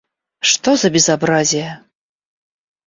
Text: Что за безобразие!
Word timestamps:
Что 0.39 0.75
за 0.77 0.89
безобразие! 0.89 1.83